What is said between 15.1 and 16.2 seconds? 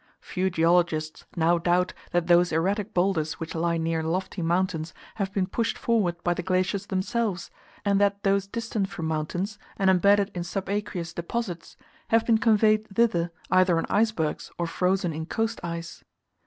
in coast ice.